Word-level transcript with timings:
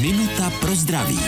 Minuta 0.00 0.50
pro 0.50 0.74
zdraví. 0.74 1.18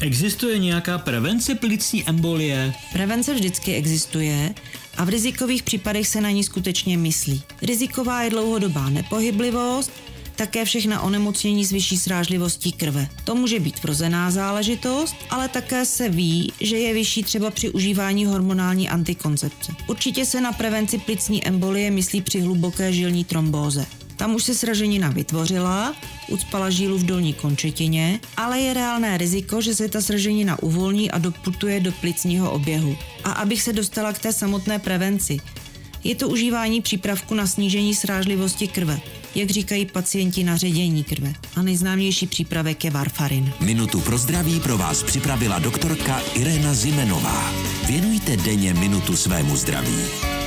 Existuje 0.00 0.58
nějaká 0.58 0.98
prevence 0.98 1.54
plicní 1.54 2.08
embolie? 2.08 2.74
Prevence 2.92 3.34
vždycky 3.34 3.74
existuje 3.74 4.54
a 4.96 5.04
v 5.04 5.08
rizikových 5.08 5.62
případech 5.62 6.08
se 6.08 6.20
na 6.20 6.30
ní 6.30 6.44
skutečně 6.44 6.98
myslí. 6.98 7.42
Riziková 7.62 8.22
je 8.22 8.30
dlouhodobá 8.30 8.90
nepohyblivost, 8.90 9.92
také 10.36 10.64
všechna 10.64 11.00
onemocnění 11.00 11.64
s 11.64 11.72
vyšší 11.72 11.96
srážlivostí 11.96 12.72
krve. 12.72 13.08
To 13.24 13.34
může 13.34 13.60
být 13.60 13.82
vrozená 13.82 14.30
záležitost, 14.30 15.16
ale 15.30 15.48
také 15.48 15.84
se 15.84 16.08
ví, 16.08 16.52
že 16.60 16.78
je 16.78 16.94
vyšší 16.94 17.22
třeba 17.22 17.50
při 17.50 17.70
užívání 17.70 18.26
hormonální 18.26 18.88
antikoncepce. 18.88 19.72
Určitě 19.86 20.24
se 20.24 20.40
na 20.40 20.52
prevenci 20.52 20.98
plicní 20.98 21.46
embolie 21.46 21.90
myslí 21.90 22.20
při 22.20 22.40
hluboké 22.40 22.92
žilní 22.92 23.24
trombóze. 23.24 23.86
Tam 24.20 24.34
už 24.34 24.44
se 24.44 24.54
sraženina 24.54 25.08
vytvořila, 25.08 25.94
ucpala 26.28 26.70
žílu 26.70 26.98
v 26.98 27.04
dolní 27.04 27.34
končetině, 27.34 28.20
ale 28.36 28.60
je 28.60 28.74
reálné 28.74 29.18
riziko, 29.18 29.60
že 29.60 29.74
se 29.74 29.88
ta 29.88 30.00
sraženina 30.00 30.62
uvolní 30.62 31.10
a 31.10 31.18
doputuje 31.18 31.80
do 31.80 31.92
plicního 31.92 32.50
oběhu. 32.50 32.96
A 33.24 33.32
abych 33.32 33.62
se 33.62 33.72
dostala 33.72 34.12
k 34.12 34.18
té 34.18 34.32
samotné 34.32 34.78
prevenci, 34.78 35.38
je 36.04 36.14
to 36.14 36.28
užívání 36.28 36.80
přípravku 36.80 37.34
na 37.34 37.46
snížení 37.46 37.94
srážlivosti 37.94 38.68
krve, 38.68 39.00
jak 39.34 39.50
říkají 39.50 39.86
pacienti 39.86 40.44
na 40.44 40.56
ředění 40.56 41.04
krve. 41.04 41.32
A 41.56 41.62
nejznámější 41.62 42.26
přípravek 42.26 42.84
je 42.84 42.90
varfarin. 42.90 43.52
Minutu 43.60 44.00
pro 44.00 44.18
zdraví 44.18 44.60
pro 44.60 44.78
vás 44.78 45.02
připravila 45.02 45.58
doktorka 45.58 46.20
Irena 46.34 46.74
Zimenová. 46.74 47.52
Věnujte 47.86 48.36
denně 48.36 48.74
minutu 48.74 49.16
svému 49.16 49.56
zdraví. 49.56 49.96